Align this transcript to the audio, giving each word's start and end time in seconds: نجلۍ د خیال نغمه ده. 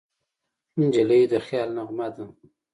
نجلۍ 0.79 1.23
د 1.31 1.33
خیال 1.45 1.69
نغمه 1.77 2.07
ده. 2.15 2.25